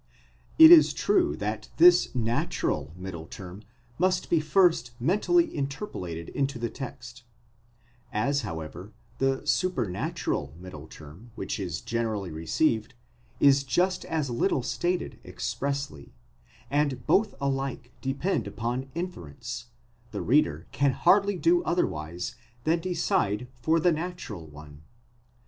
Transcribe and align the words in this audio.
It 0.57 0.71
is 0.71 0.95
true 0.95 1.35
that 1.35 1.69
this 1.77 2.15
natural 2.15 2.91
middle 2.95 3.27
term 3.27 3.61
must 3.99 4.31
be 4.31 4.39
first 4.39 4.99
mentally 4.99 5.55
interpolated 5.55 6.29
into 6.29 6.57
the 6.57 6.71
text; 6.71 7.21
as, 8.11 8.41
however, 8.41 8.93
the 9.19 9.45
supernatural 9.45 10.55
middle 10.57 10.87
term 10.87 11.29
which 11.35 11.59
is 11.59 11.81
generally 11.81 12.31
received 12.31 12.95
is 13.39 13.63
just 13.63 14.03
as 14.05 14.31
little 14.31 14.63
stated 14.63 15.19
expressly, 15.23 16.15
and 16.71 17.05
both 17.05 17.35
alike 17.39 17.91
depend 18.01 18.47
upon 18.47 18.89
inference, 18.95 19.65
the 20.09 20.23
reader 20.23 20.65
can 20.71 20.93
hardly 20.93 21.37
do 21.37 21.63
otherwise 21.63 22.33
than 22.63 22.79
decide 22.79 23.47
for 23.61 23.79
the 23.79 23.91
natural 23.91 24.47
one. 24.47 24.81